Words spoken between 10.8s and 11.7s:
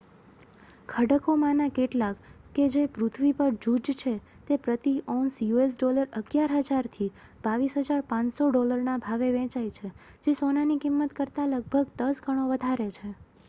કિંમત કરતાં